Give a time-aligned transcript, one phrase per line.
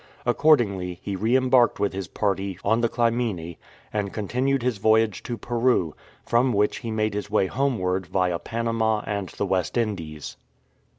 [0.25, 3.57] Accordingly, he re embarked with his party on the Clymene^
[3.93, 5.93] and continued his voyage to Peru,
[6.25, 10.37] from which he made his way homeward via Panama and the West Indies.